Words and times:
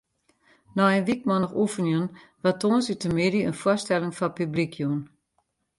Nei 0.75 0.93
in 0.97 1.07
wykmannich 1.07 1.55
oefenjen 1.63 2.07
waard 2.41 2.59
tongersdeitemiddei 2.61 3.45
in 3.49 3.59
foarstelling 3.61 4.15
foar 4.17 4.33
publyk 4.37 4.73
jûn. 4.81 4.99